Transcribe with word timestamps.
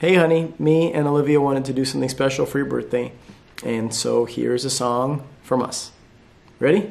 hey, 0.00 0.14
honey, 0.14 0.54
me 0.58 0.90
and 0.94 1.06
Olivia 1.06 1.38
wanted 1.38 1.62
to 1.66 1.74
do 1.74 1.84
something 1.84 2.08
special 2.08 2.46
for 2.46 2.56
your 2.56 2.66
birthday. 2.66 3.12
And 3.62 3.94
so 3.94 4.24
here's 4.24 4.64
a 4.64 4.70
song 4.70 5.28
from 5.42 5.60
us. 5.60 5.92
Ready? 6.58 6.90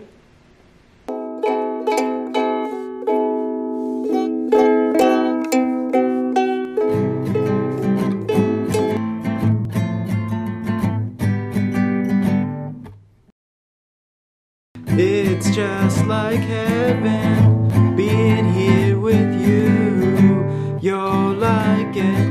It's 15.02 15.50
just 15.55 16.05
like 16.05 16.41
heaven 16.41 17.96
being 17.96 18.54
here 18.54 19.00
with 19.00 19.41
you. 19.41 20.78
You're 20.80 21.34
like 21.34 21.96
it 21.96 22.29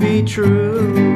be 0.00 0.22
true. 0.22 1.09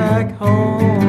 back 0.00 0.32
home. 0.38 0.99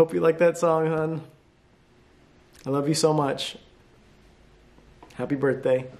Hope 0.00 0.14
you 0.14 0.20
like 0.20 0.38
that 0.38 0.56
song, 0.56 0.86
hon. 0.86 1.20
I 2.64 2.70
love 2.70 2.88
you 2.88 2.94
so 2.94 3.12
much. 3.12 3.58
Happy 5.16 5.34
birthday. 5.34 5.90